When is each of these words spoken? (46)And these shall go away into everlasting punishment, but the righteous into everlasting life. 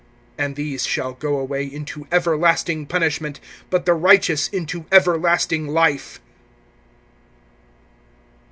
(46)And 0.39 0.55
these 0.55 0.83
shall 0.87 1.13
go 1.13 1.37
away 1.37 1.63
into 1.63 2.07
everlasting 2.11 2.87
punishment, 2.87 3.39
but 3.69 3.85
the 3.85 3.93
righteous 3.93 4.47
into 4.47 4.85
everlasting 4.91 5.67
life. 5.67 6.19